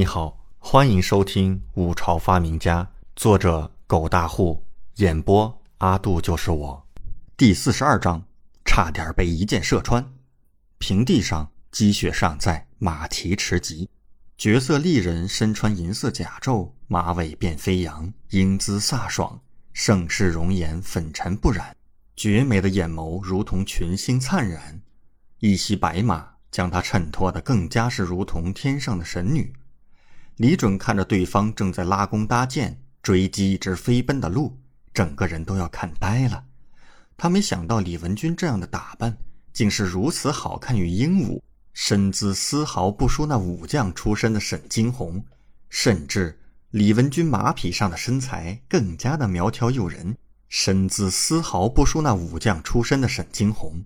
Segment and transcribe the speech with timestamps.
[0.00, 2.82] 你好，欢迎收听《五朝发明家》，
[3.16, 6.86] 作者狗大户，演播阿杜就是我。
[7.36, 8.24] 第四十二章，
[8.64, 10.02] 差点被一箭射穿。
[10.78, 13.86] 平地上积雪尚在，马蹄驰疾。
[14.38, 19.38] 绝色丽人身穿银色甲胄，马尾辫飞扬，英姿飒爽，
[19.74, 21.76] 盛世容颜粉尘不染，
[22.16, 24.80] 绝美的眼眸如同群星灿然。
[25.40, 29.52] 一袭白马将她衬托得更加是如同天上的神女。
[30.40, 34.58] 李准看着对方正在拉弓搭箭，追击一只飞奔的鹿，
[34.94, 36.42] 整个人都要看呆了。
[37.14, 39.14] 他没想到李文君这样的打扮，
[39.52, 45.22] 竟是如此好看与英武，身姿丝毫不输那武将出身的沈惊鸿，
[45.68, 50.16] 甚至李文君马匹上的身材更加的苗条诱人，
[50.48, 53.84] 身姿丝毫不输那武将出身的沈惊鸿，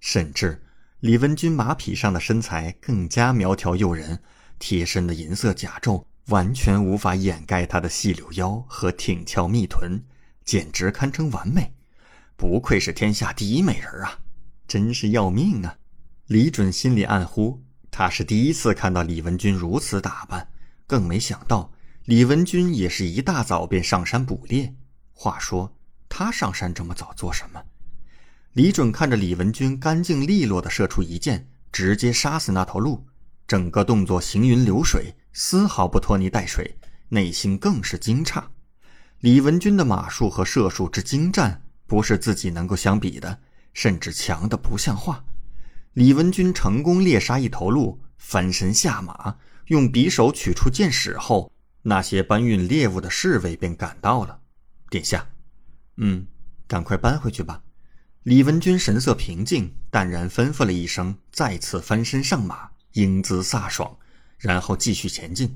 [0.00, 0.62] 甚至
[1.00, 4.20] 李文君马匹上的身材更加苗条诱人。
[4.58, 10.00] 贴身的银色甲胄完全无法掩盖她的细柳腰和挺翘蜜臀，
[10.44, 11.74] 简直堪称完美。
[12.36, 14.18] 不愧是天下第一美人啊，
[14.66, 15.76] 真是要命啊！
[16.26, 20.48] 李准心里暗呼，他是第一次看到李文君如此打扮，
[20.86, 21.70] 更没想到
[22.06, 24.74] 李文君也是一大早便上山捕猎。
[25.12, 25.76] 话说
[26.08, 27.62] 他上山这么早做什么？
[28.54, 33.06] 李准看着李文君干净利落地射出一箭，直接杀死那头鹿。
[33.46, 36.76] 整个动作行云流水，丝毫不拖泥带水，
[37.10, 38.42] 内心更是惊诧。
[39.20, 43.40] 李文君的马术和射术之精湛，不是自己能够相比的，
[43.72, 45.24] 甚至强的不像话。
[45.92, 49.36] 李文君成功猎杀一头鹿，翻身下马，
[49.66, 54.40] 用匕首取出箭矢后，那些搬运猎物的侍卫便赶到了。
[54.90, 55.26] 殿下，
[55.96, 56.26] 嗯，
[56.66, 57.62] 赶快搬回去吧。
[58.24, 62.70] 李文君神色平静，淡然吩咐了一声，再次翻身上马。
[62.94, 63.96] 英姿飒爽，
[64.38, 65.54] 然后继续前进。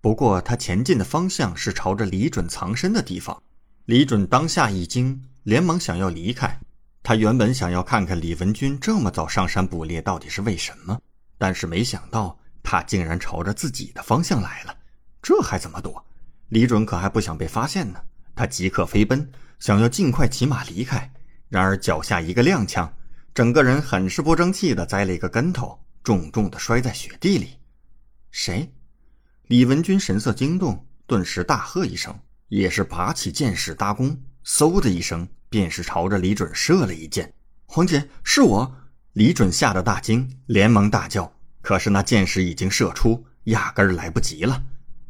[0.00, 3.42] 不过他前进的方向是朝着李准藏身的地方。
[3.86, 6.58] 李准当下一惊，连忙想要离开。
[7.02, 10.98] 他原本想要看看李文君这么早上山捕猎到底是为什么，
[11.38, 14.76] 但是没想到他竟然朝着自己的方向来了。
[15.22, 16.04] 这还怎么躲？
[16.50, 18.00] 李准可还不想被发现呢。
[18.34, 19.28] 他即刻飞奔，
[19.58, 21.10] 想要尽快骑马离开。
[21.48, 22.88] 然而脚下一个踉跄，
[23.32, 25.78] 整个人很是不争气的栽了一个跟头。
[26.06, 27.56] 重重的摔在雪地里，
[28.30, 28.72] 谁？
[29.48, 37.34] 李文君神色惊动，顿时大喝一声，也是拔起剑矢搭弓，嗖的一声，便是朝着李准射了一箭。
[37.64, 38.72] 黄姐，是我！
[39.14, 41.32] 李准吓得大惊，连忙大叫。
[41.60, 44.62] 可是那箭矢已经射出，压根儿来不及了。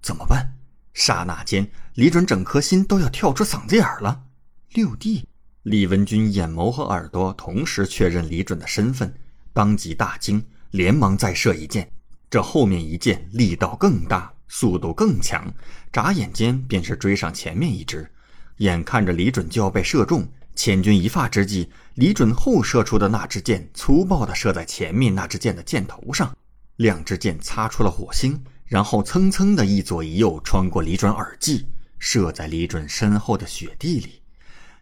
[0.00, 0.54] 怎么办？
[0.92, 4.26] 刹那间，李准整颗心都要跳出嗓子眼了。
[4.74, 5.26] 六弟，
[5.64, 9.12] 李文君眼眸和耳朵同时确认李准的身份，
[9.52, 10.46] 当即大惊。
[10.74, 11.88] 连忙再射一箭，
[12.28, 15.54] 这后面一箭力道更大，速度更强，
[15.92, 18.10] 眨眼间便是追上前面一只。
[18.56, 20.26] 眼看着李准就要被射中，
[20.56, 26.36] 千钧一发之际，李准后射出的那支箭粗暴地射在前面那支箭的箭头上，
[26.74, 31.68] 两支箭擦出了火星，然后蹭蹭的一左一右穿过李准耳际，
[32.00, 34.20] 射在李准身后的雪地里。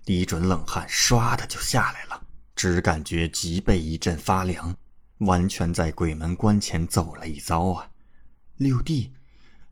[0.06, 2.18] 李准冷汗唰的就下来了，
[2.56, 4.74] 只感觉脊背一阵发凉。
[5.24, 7.90] 完全在鬼门关前走了一遭啊！
[8.56, 9.12] 六弟，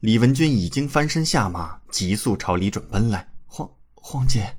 [0.01, 3.29] 李文君已经翻身下马，急速朝李准奔来。
[3.47, 4.57] 黄黄姐，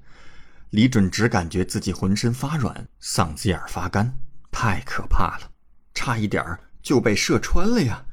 [0.69, 4.18] 李准只感觉自己浑身发软，嗓子眼发干，
[4.52, 5.52] 太可怕了，
[5.94, 8.06] 差一点就被射穿了呀！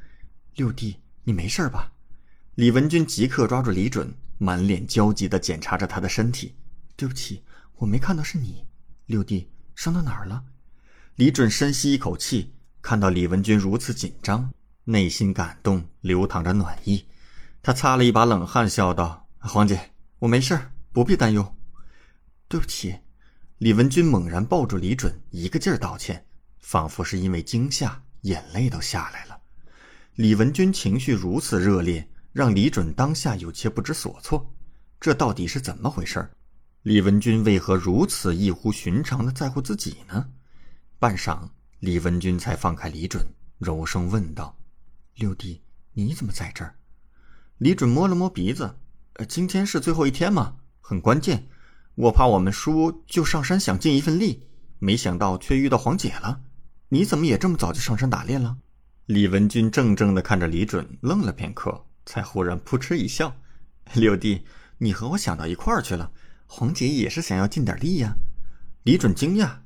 [0.55, 1.93] 六弟，你没事吧？
[2.55, 6.57] 李文君即刻抓住李准，满脸焦急地检查着他的身体。
[6.97, 7.45] 对不起，
[7.77, 8.67] 我没看到是你。
[9.07, 10.45] 六弟，伤到哪儿了？
[11.15, 12.55] 李准深吸一口气。
[12.81, 14.51] 看到李文君如此紧张，
[14.85, 17.05] 内心感动，流淌着暖意。
[17.63, 19.91] 他擦了一把冷汗，笑道：“黄姐，
[20.21, 20.59] 我没事，
[20.93, 21.55] 不必担忧。”
[22.49, 22.97] 对不起。
[23.59, 26.25] 李文君猛然抱住李准，一个劲儿道歉，
[26.61, 29.37] 仿佛是因为惊吓，眼泪都下来了。
[30.15, 34.55] 李文君情绪如此热烈，让李准当下有些不知所措。
[35.01, 36.31] 这到底是怎么回事？
[36.83, 40.29] 李文君为何如此异乎寻常的在乎自己呢？
[40.99, 41.49] 半晌。
[41.81, 43.25] 李文君才放开李准，
[43.59, 44.59] 柔声问道
[45.15, 46.75] ：“六弟，你怎么在这儿？”
[47.59, 48.75] 李准摸了摸鼻子
[49.15, 51.47] ：“呃，今天是最后一天嘛，很关键。
[51.95, 54.43] 我怕我们输，就上山想尽一份力，
[54.81, 56.41] 没想到却遇到黄姐了。
[56.89, 58.59] 你怎么也这么早就上山打猎了？”
[59.07, 63.37] 李文君怔怔的看着李准，愣了片刻，才忽然扑哧一笑
[63.95, 64.45] ：“六弟，
[64.79, 66.11] 你和我想到一块儿去了。
[66.47, 68.17] 黄姐也是想要尽点力呀。”
[68.83, 69.59] 李准惊讶：“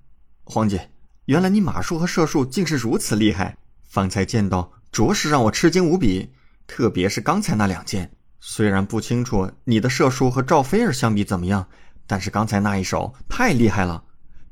[0.44, 0.90] 黄姐。”
[1.26, 6.32] 原来你马术和射术竟是如此厉害，方才见到着实让我吃惊无比。
[6.66, 8.10] 特别是刚才那两件。
[8.40, 11.68] 虽然不清楚你的射术和赵菲儿相比怎么样，
[12.08, 14.02] 但是刚才那一手太厉害了，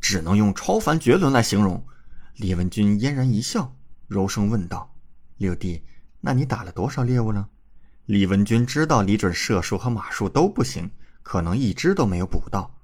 [0.01, 1.85] 只能用超凡绝伦来形容。”
[2.37, 3.75] 李文君嫣然一笑，
[4.07, 4.95] 柔声问道
[5.39, 5.83] ：“六弟，
[6.21, 7.49] 那你打了多少猎物了？”
[8.07, 10.91] 李文君知道李准射术和马术都不行，
[11.23, 12.79] 可能一只都没有捕到。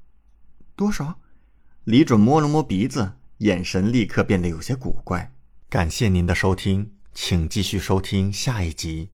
[0.74, 1.20] 多少？
[1.84, 5.32] 李准摸了摸鼻子，眼神立刻变得有些古怪。
[5.68, 9.10] 感谢您的收听，请继续收听下一集。